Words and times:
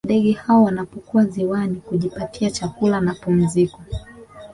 Ndege 0.07 0.31
hao 0.31 0.63
wanapokuwa 0.63 1.25
ziwani 1.25 1.75
kujipatia 1.81 2.51
chakula 2.51 3.01
na 3.01 3.13
pumziko 3.13 3.81